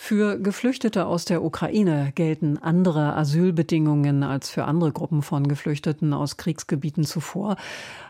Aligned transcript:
für 0.00 0.38
Geflüchtete 0.38 1.06
aus 1.06 1.24
der 1.24 1.42
Ukraine 1.42 2.12
gelten 2.14 2.56
andere 2.56 3.16
Asylbedingungen 3.16 4.22
als 4.22 4.48
für 4.48 4.64
andere 4.64 4.92
Gruppen 4.92 5.22
von 5.22 5.48
Geflüchteten 5.48 6.14
aus 6.14 6.36
Kriegsgebieten 6.36 7.04
zuvor. 7.04 7.56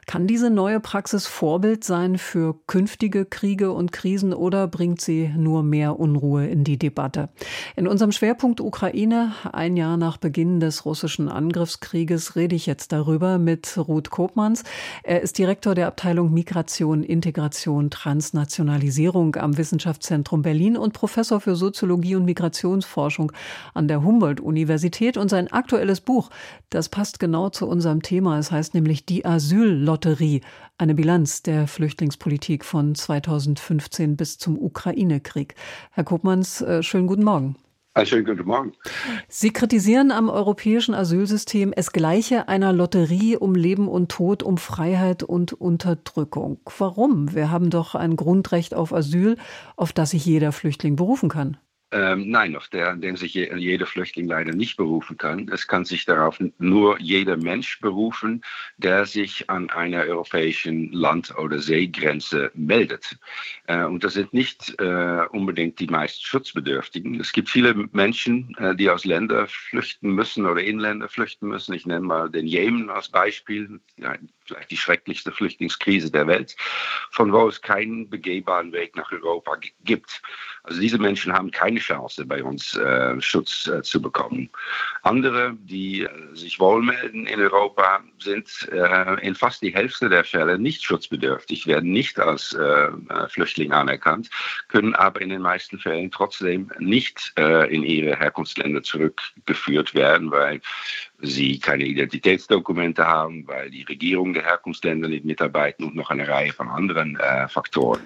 Kann 0.07 0.27
diese 0.27 0.49
neue 0.49 0.81
Praxis 0.81 1.27
Vorbild 1.27 1.85
sein 1.85 2.19
für 2.19 2.55
künftige 2.67 3.25
Kriege 3.25 3.73
und 3.73 3.91
Krisen 3.91 4.33
oder 4.33 4.67
bringt 4.69 5.01
sie 5.01 5.31
nur 5.37 5.63
mehr 5.63 5.99
Unruhe 5.99 6.47
in 6.47 6.63
die 6.63 6.79
Debatte? 6.79 7.31
In 7.75 7.89
unserem 7.89 8.13
Schwerpunkt 8.13 8.61
Ukraine, 8.61 9.33
ein 9.51 9.77
Jahr 9.77 9.97
nach 9.97 10.19
Beginn 10.19 10.61
des 10.61 10.85
russischen 10.85 11.29
Angriffskrieges, 11.29 12.37
rede 12.37 12.55
ich 12.55 12.67
jetzt 12.67 12.93
darüber 12.93 13.39
mit 13.39 13.77
Ruth 13.77 14.11
Kopmanns. 14.11 14.63
Er 15.03 15.23
ist 15.23 15.37
Direktor 15.39 15.75
der 15.75 15.89
Abteilung 15.89 16.33
Migration, 16.33 17.03
Integration, 17.03 17.91
Transnationalisierung 17.91 19.37
am 19.37 19.57
Wissenschaftszentrum 19.59 20.43
Berlin 20.43 20.77
und 20.77 20.93
Professor 20.93 21.41
für 21.41 21.57
Soziologie 21.57 21.78
und 21.87 22.25
Migrationsforschung 22.25 23.33
an 23.75 23.89
der 23.89 24.03
Humboldt-Universität. 24.03 25.17
Und 25.17 25.29
sein 25.29 25.49
aktuelles 25.53 26.01
Buch, 26.01 26.31
das 26.71 26.89
passt 26.89 27.21
genau 27.21 27.51
zu 27.51 27.67
unserem 27.69 28.03
Thema. 28.03 28.39
Es 28.39 28.51
heißt 28.51 28.75
nämlich 28.75 29.07
Die 29.07 29.25
Asyllotterie 29.25 30.09
Lotterie, 30.09 30.41
eine 30.79 30.95
Bilanz 30.95 31.43
der 31.43 31.67
Flüchtlingspolitik 31.67 32.65
von 32.65 32.95
2015 32.95 34.17
bis 34.17 34.39
zum 34.39 34.59
Ukraine-Krieg. 34.59 35.55
Herr 35.93 36.05
Kopmanns, 36.05 36.61
äh, 36.61 36.83
schönen 36.83 37.07
guten 37.07 37.25
Morgen. 37.25 37.57
Schönen 38.05 38.27
guten 38.27 38.45
Morgen. 38.45 38.73
Sie 39.27 39.51
kritisieren 39.51 40.13
am 40.13 40.29
europäischen 40.29 40.95
Asylsystem, 40.95 41.73
es 41.75 41.91
gleiche 41.91 42.47
einer 42.47 42.73
Lotterie 42.73 43.37
um 43.37 43.57
Leben 43.57 43.89
und 43.89 44.09
Tod, 44.09 44.45
um 44.45 44.57
Freiheit 44.57 45.25
und 45.25 45.53
Unterdrückung. 45.53 46.61
Warum? 46.79 47.35
Wir 47.35 47.51
haben 47.51 47.71
doch 47.71 47.97
ein 47.97 48.15
Grundrecht 48.15 48.73
auf 48.73 48.95
Asyl, 48.95 49.37
auf 49.77 49.93
das 49.93 50.11
sich 50.11 50.25
jeder 50.25 50.53
Flüchtling 50.53 50.95
berufen 50.95 51.29
kann. 51.29 51.57
Ähm, 51.91 52.31
nein, 52.31 52.55
auf 52.55 52.69
der, 52.69 52.97
den 52.97 53.17
sich 53.17 53.33
je, 53.33 53.51
jeder 53.57 53.87
Flüchtling 53.87 54.27
leider 54.27 54.53
nicht 54.53 54.77
berufen 54.77 55.17
kann. 55.17 55.49
Es 55.49 55.67
kann 55.67 55.87
sich 55.87 56.05
darauf 56.05 56.39
nur 56.59 57.01
jeder 57.01 57.39
Mensch 57.39 57.81
berufen, 57.81 58.45
der 58.77 59.07
sich 59.07 59.49
an 59.49 59.71
einer 59.71 60.03
europäischen 60.03 60.93
Land- 60.93 61.35
oder 61.39 61.59
Seegrenze 61.61 62.51
meldet. 62.55 63.17
Äh, 63.69 63.85
und 63.85 64.05
das 64.05 64.15
sind 64.15 64.35
nicht 64.35 64.79
äh, 64.79 65.25
unbedingt 65.31 65.81
die 65.81 65.87
meist 65.87 66.27
Schutzbedürftigen. 66.27 67.19
Es 67.21 67.33
gibt 67.33 67.49
viele 67.49 67.73
Menschen, 67.93 68.55
äh, 68.59 68.77
die 68.77 68.91
aus 68.91 69.07
Ländern 69.07 69.49
flüchten 69.49 70.11
müssen 70.11 70.45
oder 70.45 70.63
in 70.63 70.79
Länder 70.79 71.09
flüchten 71.09 71.49
müssen. 71.49 71.73
Ich 71.73 71.87
nenne 71.87 72.05
mal 72.05 72.29
den 72.29 72.47
Jemen 72.47 72.91
als 72.91 73.09
Beispiel. 73.09 73.81
Ja, 73.97 74.15
vielleicht 74.45 74.71
die 74.71 74.77
schrecklichste 74.77 75.33
Flüchtlingskrise 75.33 76.11
der 76.11 76.27
Welt, 76.27 76.57
von 77.11 77.33
wo 77.33 77.49
es 77.49 77.61
keinen 77.61 78.11
begehbaren 78.11 78.73
Weg 78.73 78.97
nach 78.97 79.13
Europa 79.13 79.59
gibt. 79.85 80.23
Also 80.65 80.81
diese 80.81 80.99
Menschen 80.99 81.33
haben 81.33 81.51
keine 81.51 81.78
Chance, 81.79 82.25
bei 82.27 82.43
uns 82.43 82.77
äh, 82.77 83.21
Schutz 83.21 83.67
äh, 83.67 83.83
zu 83.83 84.01
bekommen. 84.01 84.51
Andere, 85.03 85.57
die 85.61 86.03
äh, 86.03 86.09
sich 86.35 86.61
wohlmelden 86.61 87.27
in 87.27 87.41
Europa, 87.41 88.01
sind 88.19 88.69
äh, 88.73 89.27
in 89.27 89.35
fast 89.35 89.63
die 89.63 89.75
Hälfte 89.75 90.09
der 90.09 90.25
Fälle 90.25 90.59
nicht 90.59 90.83
schutzbedürftig, 90.83 91.67
werden 91.67 91.93
nicht 91.93 92.19
als 92.19 92.53
äh, 92.53 92.63
äh, 92.63 93.29
Flüchtling 93.29 93.73
anerkannt, 93.73 94.31
können 94.69 94.95
aber 94.95 95.21
in 95.21 95.31
den 95.31 95.43
meisten 95.43 95.79
Fällen 95.79 96.11
trotzdem 96.11 96.71
nicht 96.79 97.33
in 97.37 97.83
ihre 97.83 98.17
Herkunftsländer 98.17 98.83
zurückgeführt 98.83 99.95
werden, 99.95 100.31
weil 100.31 100.61
sie 101.21 101.59
keine 101.59 101.85
Identitätsdokumente 101.85 103.07
haben, 103.07 103.47
weil 103.47 103.71
die 103.71 103.83
Regierung 103.83 104.35
der 104.35 104.45
Herkunftsländer 104.45 105.09
nicht 105.09 105.25
mitarbeiten 105.25 105.85
und 105.85 105.95
noch 105.95 106.11
eine 106.11 106.27
Reihe 106.27 106.53
von 106.53 106.69
anderen 106.69 107.19
Faktoren. 107.49 108.03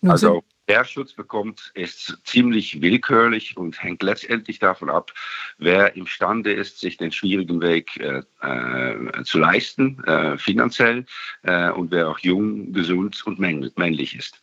Nun 0.00 0.12
also 0.12 0.42
wer 0.70 0.84
Schutz 0.84 1.12
bekommt, 1.12 1.72
ist 1.74 2.16
ziemlich 2.22 2.80
willkürlich 2.80 3.56
und 3.56 3.82
hängt 3.82 4.04
letztendlich 4.04 4.60
davon 4.60 4.88
ab, 4.88 5.12
wer 5.58 5.96
imstande 5.96 6.52
ist, 6.52 6.78
sich 6.78 6.96
den 6.96 7.10
schwierigen 7.10 7.60
Weg 7.60 7.96
äh, 7.96 8.22
äh, 8.40 9.24
zu 9.24 9.40
leisten, 9.40 9.98
äh, 10.04 10.38
finanziell, 10.38 11.06
äh, 11.42 11.70
und 11.70 11.90
wer 11.90 12.08
auch 12.08 12.20
jung, 12.20 12.72
gesund 12.72 13.20
und 13.26 13.40
männlich 13.40 14.14
ist. 14.14 14.40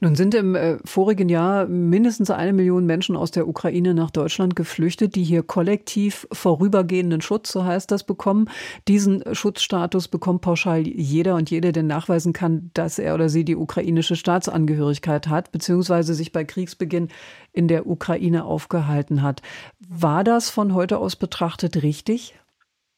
Nun 0.00 0.14
sind 0.14 0.34
im 0.34 0.54
äh, 0.54 0.78
vorigen 0.84 1.28
Jahr 1.28 1.66
mindestens 1.66 2.30
eine 2.30 2.52
Million 2.52 2.86
Menschen 2.86 3.16
aus 3.16 3.30
der 3.30 3.48
Ukraine 3.48 3.94
nach 3.94 4.10
Deutschland 4.10 4.56
geflüchtet, 4.56 5.14
die 5.14 5.24
hier 5.24 5.42
kollektiv 5.42 6.26
vorübergehenden 6.32 7.20
Schutz, 7.20 7.52
so 7.52 7.64
heißt 7.64 7.90
das, 7.90 8.04
bekommen. 8.04 8.48
Diesen 8.88 9.22
Schutzstatus 9.32 10.08
bekommt 10.08 10.40
pauschal 10.40 10.86
jeder 10.86 11.34
und 11.34 11.50
jede, 11.50 11.72
der 11.72 11.82
nachweisen 11.82 12.32
kann, 12.32 12.70
dass 12.74 12.98
er 12.98 13.14
oder 13.14 13.28
sie 13.28 13.44
die 13.44 13.56
ukrainische 13.56 14.16
Staatsangehörigkeit 14.16 15.28
hat, 15.28 15.52
beziehungsweise 15.52 16.14
sich 16.14 16.32
bei 16.32 16.44
Kriegsbeginn 16.44 17.08
in 17.52 17.68
der 17.68 17.86
Ukraine 17.86 18.44
aufgehalten 18.44 19.22
hat. 19.22 19.42
War 19.88 20.24
das 20.24 20.50
von 20.50 20.74
heute 20.74 20.98
aus 20.98 21.16
betrachtet 21.16 21.82
richtig? 21.82 22.34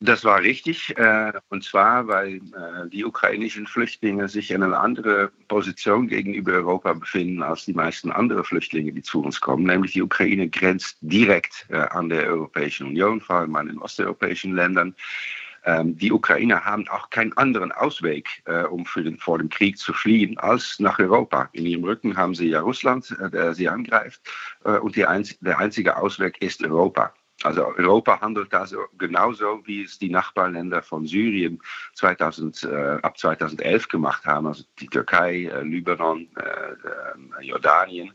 Das 0.00 0.25
war 0.25 0.41
richtig, 0.42 0.97
äh, 0.97 1.32
und 1.48 1.64
zwar, 1.64 2.06
weil 2.06 2.36
äh, 2.36 2.88
die 2.88 3.04
ukrainischen 3.04 3.66
Flüchtlinge 3.66 4.28
sich 4.28 4.53
in 4.53 4.62
einer 4.62 4.78
anderen 4.78 5.31
Position 5.48 6.06
gegenüber 6.06 6.53
Europa 6.53 6.92
befinden 6.92 7.42
als 7.42 7.64
die 7.64 7.72
meisten 7.72 8.12
anderen 8.12 8.44
Flüchtlinge, 8.44 8.92
die 8.92 9.03
zu 9.03 9.20
uns 9.25 9.41
kommen. 9.41 9.64
Nämlich 9.64 9.94
die 9.94 10.03
Ukraine 10.03 10.48
grenzt 10.48 10.98
direkt 11.00 11.66
äh, 11.70 11.78
an 11.78 12.10
der 12.10 12.28
Europäischen 12.28 12.86
Union, 12.86 13.20
vor 13.20 13.36
allem 13.36 13.56
an 13.56 13.66
den 13.66 13.78
osteuropäischen 13.78 14.54
Ländern. 14.54 14.94
Ähm, 15.64 15.98
die 15.98 16.12
Ukrainer 16.12 16.65
haben 16.65 16.86
auch 16.86 17.10
keinen 17.10 17.36
anderen 17.36 17.72
Ausweg, 17.72 18.28
um 18.70 18.84
den, 18.94 19.19
vor 19.19 19.38
dem 19.38 19.48
Krieg 19.48 19.78
zu 19.78 19.92
fliehen, 19.92 20.38
als 20.38 20.78
nach 20.78 21.00
Europa. 21.00 21.48
In 21.53 21.66
ihrem 21.66 21.82
Rücken 21.82 22.16
haben 22.16 22.36
sie 22.36 22.50
ja 22.50 22.60
Russland, 22.60 23.12
der 23.32 23.53
sie 23.53 23.69
angreift, 23.69 24.22
und 24.62 24.97
einz 24.97 25.36
der 25.41 25.59
einzige 25.59 25.97
Ausweg 25.97 26.41
ist 26.41 26.62
Europa. 26.65 27.12
Also 27.44 27.66
Europa 27.76 28.21
handelt 28.21 28.53
da 28.53 28.66
so, 28.66 28.78
genauso, 28.99 29.60
wie 29.65 29.84
es 29.84 29.99
die 29.99 30.10
Nachbarländer 30.10 30.82
von 30.82 31.06
Syrien 31.06 31.60
2000, 31.94 32.65
äh, 32.65 32.99
ab 33.03 33.16
2011 33.16 33.88
gemacht 33.88 34.25
haben, 34.25 34.49
also 34.49 34.65
die 34.81 34.88
Türkei, 34.88 35.44
äh, 35.44 35.62
Libanon, 35.62 36.28
äh, 36.37 37.44
Jordanien. 37.44 38.12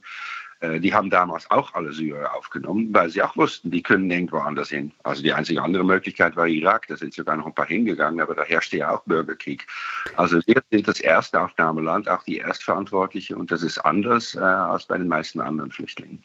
Äh, 0.63 0.79
die 0.79 0.93
haben 0.93 1.09
damals 1.09 1.49
auch 1.51 1.73
alle 1.73 1.91
Syrer 1.91 2.33
aufgenommen, 2.33 2.89
weil 2.91 3.09
sie 3.09 3.21
auch 3.21 3.35
wussten, 3.35 3.69
die 3.69 3.83
können 3.83 4.09
irgendwo 4.09 4.37
anders 4.37 4.69
hin. 4.69 4.91
Also 5.03 5.21
die 5.21 5.33
einzige 5.33 5.61
andere 5.61 5.83
Möglichkeit 5.83 6.35
war 6.37 6.47
Irak, 6.47 6.87
da 6.87 6.95
sind 6.95 7.13
sogar 7.13 7.35
noch 7.35 7.45
ein 7.45 7.53
paar 7.53 7.67
hingegangen, 7.67 8.21
aber 8.21 8.33
da 8.33 8.43
herrschte 8.43 8.77
ja 8.77 8.91
auch 8.91 9.03
Bürgerkrieg. 9.03 9.67
Also 10.15 10.39
wir 10.45 10.61
sind 10.71 10.87
das 10.87 11.01
erste 11.01 11.41
Aufnahmeland, 11.41 12.07
auch 12.07 12.23
die 12.23 12.37
Erstverantwortliche 12.37 13.35
und 13.35 13.51
das 13.51 13.61
ist 13.61 13.77
anders 13.79 14.35
äh, 14.35 14.39
als 14.39 14.85
bei 14.85 14.97
den 14.97 15.09
meisten 15.09 15.41
anderen 15.41 15.71
Flüchtlingen. 15.71 16.23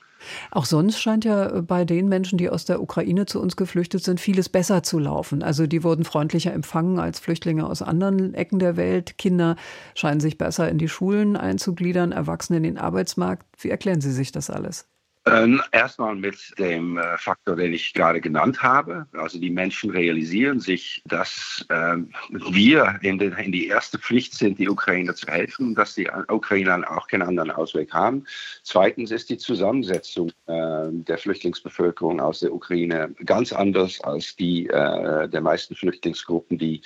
Auch 0.50 0.64
sonst 0.64 1.00
scheint 1.00 1.24
ja 1.24 1.60
bei 1.60 1.84
den 1.84 2.08
Menschen, 2.08 2.38
die 2.38 2.50
aus 2.50 2.64
der 2.64 2.82
Ukraine 2.82 3.26
zu 3.26 3.40
uns 3.40 3.56
geflüchtet 3.56 4.04
sind, 4.04 4.20
vieles 4.20 4.48
besser 4.48 4.82
zu 4.82 4.98
laufen. 4.98 5.42
Also 5.42 5.66
die 5.66 5.84
wurden 5.84 6.04
freundlicher 6.04 6.52
empfangen 6.52 6.98
als 6.98 7.20
Flüchtlinge 7.20 7.66
aus 7.66 7.82
anderen 7.82 8.34
Ecken 8.34 8.58
der 8.58 8.76
Welt. 8.76 9.18
Kinder 9.18 9.56
scheinen 9.94 10.20
sich 10.20 10.38
besser 10.38 10.68
in 10.68 10.78
die 10.78 10.88
Schulen 10.88 11.36
einzugliedern, 11.36 12.12
Erwachsene 12.12 12.58
in 12.58 12.64
den 12.64 12.78
Arbeitsmarkt. 12.78 13.46
Wie 13.58 13.70
erklären 13.70 14.00
Sie 14.00 14.12
sich 14.12 14.32
das 14.32 14.50
alles? 14.50 14.86
Ähm, 15.30 15.62
erstmal 15.72 16.14
mit 16.14 16.36
dem 16.58 16.98
äh, 16.98 17.18
Faktor, 17.18 17.56
den 17.56 17.72
ich 17.72 17.92
gerade 17.94 18.20
genannt 18.20 18.62
habe. 18.62 19.06
Also 19.12 19.38
die 19.38 19.50
Menschen 19.50 19.90
realisieren 19.90 20.60
sich, 20.60 21.02
dass 21.06 21.66
ähm, 21.70 22.12
wir 22.30 22.98
in, 23.02 23.18
den, 23.18 23.32
in, 23.32 23.52
die 23.52 23.68
erste 23.68 23.98
Pflicht 23.98 24.34
sind, 24.34 24.58
die 24.58 24.68
Ukrainer 24.68 25.14
zu 25.14 25.26
helfen, 25.26 25.74
dass 25.74 25.94
die 25.94 26.08
Ukrainer 26.28 26.84
auch 26.90 27.06
keinen 27.08 27.22
anderen 27.22 27.50
Ausweg 27.50 27.92
haben. 27.92 28.24
Zweitens 28.62 29.10
ist 29.10 29.30
die 29.30 29.38
Zusammensetzung 29.38 30.30
äh, 30.46 30.88
der 30.90 31.18
Flüchtlingsbevölkerung 31.18 32.20
aus 32.20 32.40
der 32.40 32.52
Ukraine 32.52 33.14
ganz 33.24 33.52
anders 33.52 34.00
als 34.02 34.36
die 34.36 34.66
äh, 34.68 35.28
der 35.28 35.40
meisten 35.40 35.74
Flüchtlingsgruppen, 35.74 36.58
die 36.58 36.82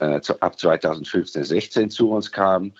äh, 0.00 0.20
ab 0.40 0.58
2015, 0.58 1.44
16 1.44 1.90
zu 1.90 2.10
uns 2.10 2.30
kamen. 2.30 2.74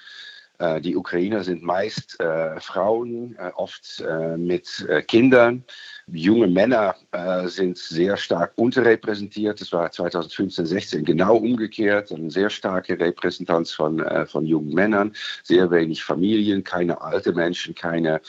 Äh, 0.58 0.80
die 0.80 0.96
Ukrainer 0.96 1.42
sind 1.42 1.62
meist 1.62 2.20
äh, 2.20 2.60
Frauen, 2.60 3.36
äh, 3.38 3.50
oft 3.56 4.00
äh, 4.08 4.36
mit 4.36 4.86
äh, 4.88 5.02
Kindern. 5.02 5.64
Junge 6.06 6.46
Männer 6.46 6.94
äh, 7.12 7.48
sind 7.48 7.76
sehr 7.76 8.16
stark 8.16 8.52
unterrepräsentiert. 8.56 9.60
Das 9.60 9.72
war 9.72 9.90
2015, 9.90 10.66
16 10.66 11.04
genau 11.04 11.36
umgekehrt. 11.36 12.12
Eine 12.12 12.30
sehr 12.30 12.50
starke 12.50 12.98
Repräsentanz 12.98 13.72
von, 13.72 14.04
von 14.26 14.44
jungen 14.44 14.74
Männern, 14.74 15.14
sehr 15.42 15.70
wenig 15.70 16.04
Familien, 16.04 16.62
keine 16.62 17.00
alte 17.00 17.32
Menschen, 17.32 17.74
keine 17.74 18.20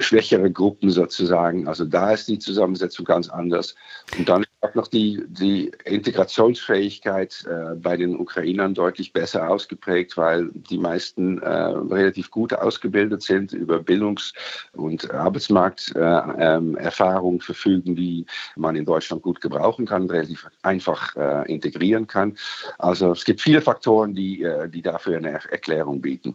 schwächere 0.00 0.50
Gruppen 0.50 0.90
sozusagen. 0.90 1.66
Also 1.66 1.84
da 1.86 2.12
ist 2.12 2.28
die 2.28 2.38
Zusammensetzung 2.38 3.06
ganz 3.06 3.28
anders. 3.28 3.74
Und 4.18 4.28
dann 4.28 4.44
auch 4.60 4.74
noch 4.74 4.88
die, 4.88 5.22
die 5.28 5.70
Integrationsfähigkeit 5.84 7.46
äh, 7.48 7.76
bei 7.76 7.96
den 7.96 8.18
Ukrainern 8.18 8.74
deutlich 8.74 9.12
besser 9.12 9.48
ausgeprägt, 9.48 10.16
weil 10.16 10.50
die 10.52 10.78
meisten 10.78 11.38
äh, 11.38 11.48
relativ 11.48 12.32
gut 12.32 12.52
ausgebildet 12.52 13.22
sind, 13.22 13.52
über 13.52 13.78
Bildungs- 13.78 14.32
und 14.72 15.08
Arbeitsmarkterfahrung 15.12 17.36
äh, 17.36 17.44
verfügen, 17.44 17.94
die 17.94 18.26
man 18.56 18.74
in 18.74 18.84
Deutschland 18.84 19.22
gut 19.22 19.40
gebrauchen 19.40 19.86
kann, 19.86 20.10
relativ 20.10 20.48
einfach 20.62 21.14
äh, 21.14 21.48
integrieren 21.52 22.08
kann. 22.08 22.36
Also 22.78 23.12
es 23.12 23.24
gibt 23.24 23.40
viele 23.40 23.60
Faktoren, 23.60 24.12
die, 24.14 24.42
äh, 24.42 24.68
die 24.68 24.82
dafür 24.82 25.18
eine 25.18 25.30
Erklärung 25.30 26.00
bieten. 26.00 26.34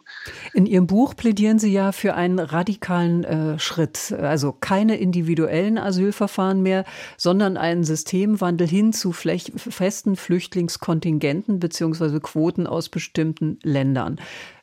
In 0.53 0.65
Ihrem 0.65 0.87
Buch 0.87 1.17
plädieren 1.17 1.59
Sie 1.59 1.73
ja 1.73 1.91
für 1.91 2.13
einen 2.13 2.39
radikalen 2.39 3.25
äh, 3.25 3.59
Schritt, 3.59 4.13
also 4.13 4.53
keine 4.53 4.95
individuellen 4.95 5.77
Asylverfahren 5.77 6.61
mehr, 6.61 6.85
sondern 7.17 7.57
ein 7.57 7.83
System, 7.83 8.12
Systemwandel 8.13 8.67
hin 8.67 8.93
zu 8.93 9.11
festen 9.11 10.15
Flüchtlingskontingenten 10.15 11.59
bzw. 11.59 12.19
Quoten 12.19 12.67
aus 12.67 12.89
bestimmten 12.89 13.57
Ländern, 13.63 14.19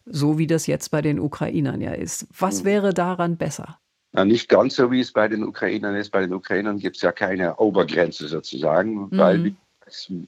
so 0.06 0.38
wie 0.38 0.46
das 0.46 0.68
jetzt 0.68 0.90
bei 0.92 1.02
den 1.02 1.18
Ukrainern 1.18 1.80
ja 1.80 1.90
ist. 1.90 2.28
Was 2.38 2.60
hm. 2.60 2.64
wäre 2.66 2.94
daran 2.94 3.36
besser? 3.38 3.80
Na, 4.12 4.24
nicht 4.24 4.48
ganz 4.48 4.76
so, 4.76 4.92
wie 4.92 5.00
es 5.00 5.12
bei 5.12 5.26
den 5.26 5.42
Ukrainern 5.42 5.96
ist. 5.96 6.10
Bei 6.10 6.20
den 6.20 6.32
Ukrainern 6.32 6.78
gibt 6.78 6.96
es 6.96 7.02
ja 7.02 7.10
keine 7.10 7.56
Obergrenze 7.56 8.28
sozusagen, 8.28 8.94
mhm. 8.94 9.08
weil 9.10 9.54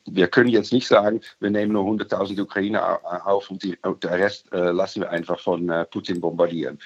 wir 0.06 0.28
können 0.28 0.48
jetzt 0.48 0.72
nicht 0.72 0.86
sagen, 0.86 1.20
wir 1.40 1.50
nehmen 1.50 1.72
nur 1.72 1.84
100.000 1.84 2.40
Ukrainer 2.40 3.00
auf 3.26 3.50
und, 3.50 3.62
die, 3.62 3.76
und 3.82 4.02
der 4.04 4.18
Rest 4.18 4.52
äh, 4.52 4.70
lassen 4.70 5.02
wir 5.02 5.10
einfach 5.10 5.40
von 5.40 5.68
äh, 5.68 5.84
Putin 5.86 6.20
bombardieren. 6.20 6.78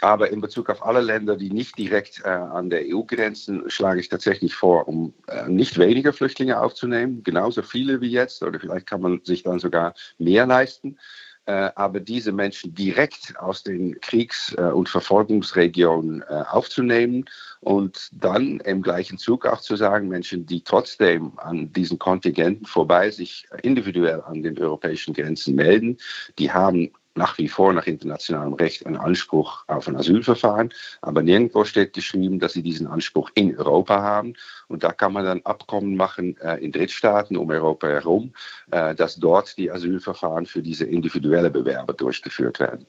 Aber 0.00 0.30
in 0.30 0.40
Bezug 0.40 0.70
auf 0.70 0.84
alle 0.84 1.00
Länder, 1.00 1.36
die 1.36 1.50
nicht 1.50 1.76
direkt 1.76 2.22
äh, 2.24 2.28
an 2.28 2.70
der 2.70 2.82
EU 2.84 3.02
grenzen, 3.02 3.68
schlage 3.68 4.00
ich 4.00 4.08
tatsächlich 4.08 4.54
vor, 4.54 4.86
um 4.86 5.12
äh, 5.26 5.48
nicht 5.48 5.78
weniger 5.78 6.12
Flüchtlinge 6.12 6.60
aufzunehmen, 6.60 7.22
genauso 7.24 7.62
viele 7.62 8.00
wie 8.00 8.10
jetzt, 8.10 8.42
oder 8.42 8.60
vielleicht 8.60 8.86
kann 8.86 9.00
man 9.00 9.20
sich 9.24 9.42
dann 9.42 9.58
sogar 9.58 9.94
mehr 10.18 10.46
leisten. 10.46 10.98
Äh, 11.48 11.70
aber 11.76 12.00
diese 12.00 12.30
Menschen 12.30 12.74
direkt 12.74 13.34
aus 13.38 13.62
den 13.62 13.98
Kriegs- 14.02 14.54
äh, 14.58 14.64
und 14.64 14.86
Verfolgungsregionen 14.90 16.20
äh, 16.28 16.44
aufzunehmen 16.50 17.24
und 17.60 18.10
dann 18.12 18.60
im 18.60 18.82
gleichen 18.82 19.16
Zug 19.16 19.46
auch 19.46 19.62
zu 19.62 19.74
sagen, 19.74 20.08
Menschen, 20.08 20.44
die 20.44 20.62
trotzdem 20.62 21.32
an 21.38 21.72
diesen 21.72 21.98
Kontingenten 21.98 22.66
vorbei 22.66 23.10
sich 23.10 23.46
individuell 23.62 24.20
an 24.20 24.42
den 24.42 24.58
europäischen 24.58 25.14
Grenzen 25.14 25.54
melden, 25.54 25.96
die 26.38 26.52
haben 26.52 26.90
nach 27.18 27.36
wie 27.36 27.48
vor 27.48 27.72
nach 27.72 27.86
internationalem 27.86 28.54
Recht 28.54 28.86
einen 28.86 28.96
Anspruch 28.96 29.64
auf 29.66 29.88
ein 29.88 29.96
Asylverfahren, 29.96 30.72
aber 31.02 31.22
nirgendwo 31.22 31.64
steht 31.64 31.92
geschrieben, 31.92 32.38
dass 32.38 32.54
sie 32.54 32.62
diesen 32.62 32.86
Anspruch 32.86 33.30
in 33.34 33.58
Europa 33.58 34.00
haben. 34.00 34.34
Und 34.68 34.84
da 34.84 34.92
kann 34.92 35.12
man 35.12 35.24
dann 35.24 35.42
Abkommen 35.44 35.96
machen 35.96 36.36
äh, 36.38 36.56
in 36.56 36.72
Drittstaaten 36.72 37.36
um 37.36 37.50
Europa 37.50 37.88
herum, 37.88 38.32
äh, 38.70 38.94
dass 38.94 39.16
dort 39.16 39.58
die 39.58 39.70
Asylverfahren 39.70 40.46
für 40.46 40.62
diese 40.62 40.86
individuelle 40.86 41.50
Bewerber 41.50 41.92
durchgeführt 41.92 42.60
werden. 42.60 42.86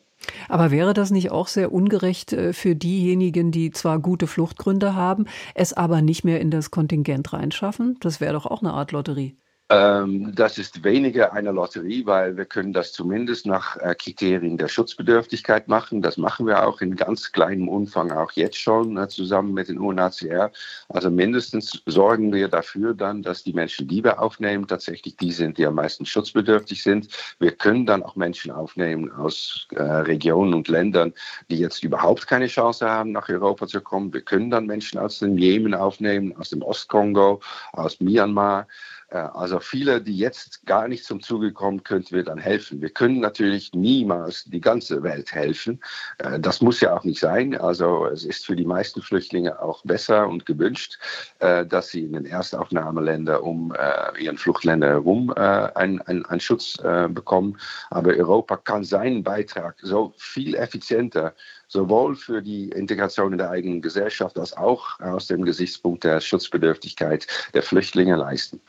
Aber 0.48 0.72
wäre 0.72 0.94
das 0.94 1.12
nicht 1.12 1.32
auch 1.32 1.48
sehr 1.48 1.72
ungerecht 1.72 2.34
äh, 2.34 2.54
für 2.54 2.76
diejenigen, 2.76 3.52
die 3.52 3.72
zwar 3.72 4.00
gute 4.00 4.28
Fluchtgründe 4.28 4.96
haben, 4.96 5.26
es 5.56 5.74
aber 5.74 6.02
nicht 6.02 6.24
mehr 6.24 6.40
in 6.42 6.52
das 6.52 6.72
Kontingent 6.72 7.34
reinschaffen? 7.34 7.98
Das 8.02 8.22
wäre 8.22 8.34
doch 8.34 8.46
auch 8.46 8.62
eine 8.62 8.74
Art 8.74 8.92
Lotterie. 8.92 9.36
Ähm, 9.72 10.34
das 10.34 10.58
ist 10.58 10.84
weniger 10.84 11.32
eine 11.34 11.52
Lotterie, 11.52 12.04
weil 12.08 12.36
wir 12.38 12.46
können 12.46 12.74
das 12.74 12.92
zumindest 12.92 13.46
nach 13.46 13.78
äh, 13.78 13.94
Kriterien 13.94 14.58
der 14.58 14.68
Schutzbedürftigkeit 14.68 15.68
machen. 15.68 16.02
Das 16.02 16.18
machen 16.18 16.48
wir 16.48 16.66
auch 16.66 16.82
in 16.82 16.96
ganz 16.96 17.32
kleinem 17.32 17.70
Umfang 17.70 18.12
auch 18.12 18.32
jetzt 18.32 18.58
schon 18.58 18.98
äh, 18.98 19.08
zusammen 19.08 19.54
mit 19.54 19.68
den 19.68 19.78
UNHCR. 19.78 20.52
Also 20.88 21.12
mindestens 21.12 21.84
sorgen 21.86 22.34
wir 22.34 22.48
dafür 22.48 22.96
dann, 22.96 23.22
dass 23.22 23.44
die 23.44 23.54
Menschen, 23.54 23.88
die 23.88 24.04
wir 24.04 24.20
aufnehmen, 24.20 24.68
tatsächlich 24.68 25.18
die 25.18 25.32
sind, 25.32 25.60
die 25.60 25.68
am 25.68 25.76
meisten 25.76 26.04
schutzbedürftig 26.04 26.82
sind. 26.82 27.08
Wir 27.38 27.52
können 27.52 27.86
dann 27.86 28.02
auch 28.02 28.16
Menschen 28.16 28.50
aufnehmen 28.50 29.12
aus 29.12 29.68
äh, 29.76 29.84
Regionen 29.84 30.56
und 30.56 30.68
Ländern, 30.68 31.14
die 31.52 31.60
jetzt 31.60 31.84
überhaupt 31.84 32.26
keine 32.26 32.48
Chance 32.48 32.90
haben, 32.90 33.12
nach 33.12 33.30
Europa 33.30 33.68
zu 33.68 33.82
kommen. 33.82 34.12
Wir 34.16 34.22
können 34.22 34.50
dann 34.50 34.66
Menschen 34.66 34.98
aus 34.98 35.20
dem 35.20 35.38
Jemen 35.38 35.76
aufnehmen, 35.76 36.36
aus 36.38 36.50
dem 36.50 36.64
Ostkongo, 36.64 37.40
aus 37.74 38.00
Myanmar. 38.00 38.66
Äh, 39.12 39.18
also 39.18 39.60
viele, 39.60 40.02
die 40.02 40.18
jetzt 40.18 40.66
gar 40.66 40.88
nicht 40.88 41.04
zum 41.06 41.22
Zuge 41.22 41.52
kommen, 41.52 41.84
könnten 41.84 42.16
wir 42.16 42.24
dann 42.24 42.38
helfen. 42.38 42.82
Wir 42.82 42.90
können 42.90 43.20
natürlich 43.20 43.74
niemals 43.74 44.46
die 44.46 44.62
ganze 44.62 45.04
Welt 45.04 45.32
helfen. 45.34 45.80
Äh, 46.20 46.40
das 46.40 46.62
muss 46.62 46.82
ja 46.82 46.96
auch 46.96 47.04
nicht 47.04 47.20
sein. 47.20 47.56
Also 47.56 48.06
es 48.06 48.24
ist 48.24 48.46
für 48.46 48.56
die 48.56 48.66
meisten 48.66 49.02
Flüchtlinge 49.02 49.62
auch 49.62 49.84
besser 49.84 50.28
und 50.28 50.46
gewünscht, 50.46 51.00
äh, 51.40 51.66
dass 51.66 51.90
sie 51.90 52.04
in 52.04 52.14
den 52.14 52.26
Erstaufnahmeländern 52.26 53.42
um 53.42 53.74
ihren 54.20 54.38
Fluchtländer 54.38 54.88
herum 54.88 55.32
einen, 55.32 56.02
einen, 56.02 56.26
einen 56.26 56.40
Schutz 56.40 56.78
bekommen. 56.78 57.58
Aber 57.90 58.12
Europa 58.14 58.58
kann 58.58 58.84
seinen 58.84 59.24
Beitrag 59.24 59.76
so 59.82 60.14
viel 60.18 60.56
effizienter 60.56 61.34
sowohl 61.70 62.16
für 62.16 62.42
die 62.42 62.70
Integration 62.70 63.32
in 63.32 63.38
der 63.38 63.52
eigenen 63.52 63.82
Gesellschaft 63.82 64.38
als 64.38 64.58
auch 64.58 65.00
aus 65.00 65.28
dem 65.28 65.46
Gesichtspunkt 65.46 66.04
der 66.04 66.20
Schutzbedürftigkeit 66.20 67.28
der 67.54 67.64
Flüchtlinge 67.64 68.16
leisten. 68.16 68.60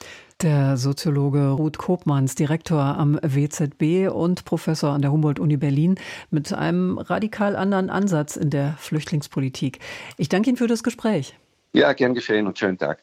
Der 0.43 0.76
Soziologe 0.76 1.49
Ruth 1.49 1.79
Kopmanns, 1.79 2.35
Direktor 2.35 2.81
am 2.81 3.19
WZB 3.23 4.08
und 4.11 4.44
Professor 4.44 4.91
an 4.91 5.02
der 5.02 5.12
Humboldt-Uni 5.12 5.56
Berlin, 5.56 5.97
mit 6.31 6.52
einem 6.52 6.99
radikal 6.99 7.56
anderen 7.56 7.91
Ansatz 7.91 8.37
in 8.37 8.50
der 8.50 8.75
Flüchtlingspolitik. 8.79 9.81
Ich 10.17 10.29
danke 10.29 10.50
Ihnen 10.50 10.56
für 10.56 10.69
das 10.69 10.82
Gespräch. 10.82 11.37
Ja, 11.73 11.93
gern 11.93 12.14
geschehen 12.14 12.47
und 12.47 12.58
schönen 12.58 12.79
Tag. 12.79 13.02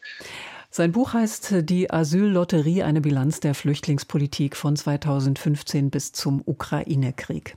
Sein 0.69 0.91
Buch 0.91 1.13
heißt 1.13 1.69
Die 1.69 1.89
Asyllotterie, 1.91 2.83
eine 2.83 3.01
Bilanz 3.01 3.39
der 3.39 3.55
Flüchtlingspolitik 3.55 4.55
von 4.55 4.75
2015 4.75 5.89
bis 5.89 6.11
zum 6.11 6.41
Ukraine-Krieg. 6.45 7.55